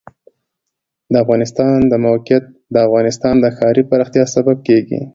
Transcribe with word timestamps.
د 1.11 1.13
افغانستان 1.23 1.77
د 1.91 1.93
موقعیت 2.05 2.43
د 2.73 2.75
افغانستان 2.87 3.35
د 3.39 3.45
ښاري 3.57 3.83
پراختیا 3.91 4.23
سبب 4.35 4.57
کېږي. 4.67 5.01